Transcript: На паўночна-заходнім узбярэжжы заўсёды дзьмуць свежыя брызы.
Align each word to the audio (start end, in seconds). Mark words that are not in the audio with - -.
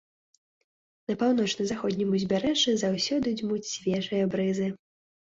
На 1.09 1.15
паўночна-заходнім 1.23 2.15
узбярэжжы 2.19 2.73
заўсёды 2.83 3.33
дзьмуць 3.41 3.69
свежыя 3.73 4.23
брызы. 4.37 4.67